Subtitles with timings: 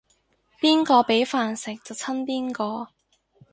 [0.59, 2.87] 邊個畀飯食就親邊個